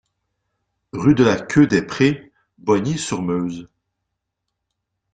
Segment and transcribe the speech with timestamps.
[0.93, 3.69] Rue de la Queue des Prés, Bogny-sur-Meuse